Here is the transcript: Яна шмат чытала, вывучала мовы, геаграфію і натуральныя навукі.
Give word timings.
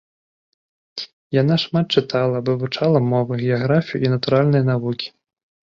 Яна 1.41 1.55
шмат 1.65 1.85
чытала, 1.99 2.37
вывучала 2.49 2.99
мовы, 3.13 3.33
геаграфію 3.47 4.01
і 4.07 4.13
натуральныя 4.17 4.63
навукі. 4.75 5.07